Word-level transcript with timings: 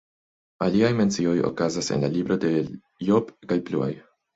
Aliaj 0.67 0.89
mencioj 1.01 1.35
okazas 1.51 1.93
en 1.99 2.03
la 2.07 2.13
libro 2.19 2.41
de 2.49 2.55
Ijob 2.63 3.35
kaj 3.53 3.65
pluaj. 3.73 3.97